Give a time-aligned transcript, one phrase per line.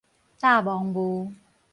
[0.35, 1.35] 罩雺霧